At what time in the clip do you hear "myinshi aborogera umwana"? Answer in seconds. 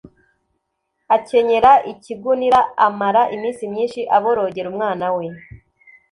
3.71-5.05